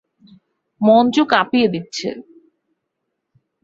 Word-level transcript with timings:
মঞ্চ 0.81 1.15
কাঁপিয়ে 1.29 1.67
দিচ্ছে। 1.67 2.09